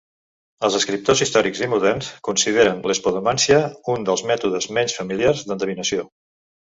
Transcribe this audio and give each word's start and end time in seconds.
Els 0.67 0.75
escriptors 0.77 1.19
històrics 1.25 1.59
i 1.65 1.67
moderns 1.73 2.07
consideren 2.27 2.81
l'espodomància 2.91 3.59
un 3.97 4.07
dels 4.09 4.23
mètodes 4.31 4.69
menys 4.79 4.97
familiars 5.01 5.45
d'endevinació. 5.51 6.07